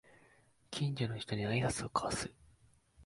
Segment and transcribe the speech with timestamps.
[0.71, 2.33] 近所の人に会いあいさつを交わす